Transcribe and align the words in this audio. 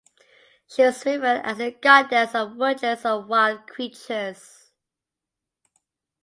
She 0.67 0.81
was 0.81 1.05
revered 1.05 1.41
as 1.45 1.59
the 1.59 1.69
goddess 1.73 2.33
of 2.33 2.55
woodlands 2.55 3.05
and 3.05 3.27
wild 3.29 3.67
creatures. 3.67 4.71